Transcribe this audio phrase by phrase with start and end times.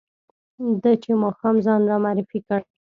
[0.81, 2.59] ده چې ماښام ځان را معرفي کړ.